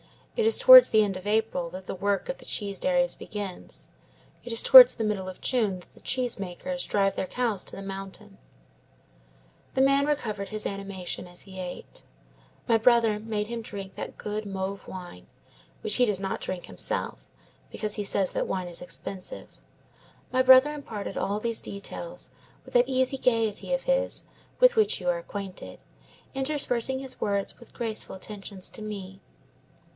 It 0.35 0.47
is 0.47 0.57
towards 0.57 0.89
the 0.89 1.03
end 1.03 1.15
of 1.17 1.27
April 1.27 1.69
that 1.69 1.85
the 1.85 1.93
work 1.93 2.27
of 2.27 2.39
the 2.39 2.45
cheese 2.45 2.79
dairies 2.79 3.13
begins; 3.13 3.87
it 4.43 4.51
is 4.51 4.63
towards 4.63 4.95
the 4.95 5.03
middle 5.03 5.29
of 5.29 5.41
June 5.41 5.81
that 5.81 5.93
the 5.93 5.99
cheese 5.99 6.39
makers 6.39 6.87
drive 6.87 7.15
their 7.15 7.27
cows 7.27 7.63
to 7.65 7.75
the 7.75 7.83
mountains.' 7.83 8.39
"The 9.75 9.81
man 9.81 10.07
recovered 10.07 10.49
his 10.49 10.65
animation 10.65 11.27
as 11.27 11.41
he 11.41 11.59
ate. 11.59 12.01
My 12.67 12.77
brother 12.79 13.19
made 13.19 13.45
him 13.45 13.61
drink 13.61 13.93
that 13.93 14.17
good 14.17 14.47
Mauves 14.47 14.87
wine, 14.87 15.27
which 15.81 15.97
he 15.97 16.05
does 16.05 16.19
not 16.21 16.41
drink 16.41 16.65
himself, 16.65 17.27
because 17.69 17.93
he 17.95 18.03
says 18.03 18.31
that 18.31 18.47
wine 18.47 18.67
is 18.67 18.81
expensive. 18.81 19.59
My 20.31 20.41
brother 20.41 20.73
imparted 20.73 21.15
all 21.17 21.39
these 21.39 21.61
details 21.61 22.31
with 22.65 22.73
that 22.73 22.89
easy 22.89 23.19
gayety 23.19 23.71
of 23.71 23.83
his 23.83 24.23
with 24.59 24.75
which 24.75 24.99
you 24.99 25.09
are 25.09 25.19
acquainted, 25.19 25.77
interspersing 26.33 26.97
his 27.01 27.21
words 27.21 27.59
with 27.59 27.73
graceful 27.73 28.15
attentions 28.15 28.71
to 28.71 28.81
me. 28.81 29.19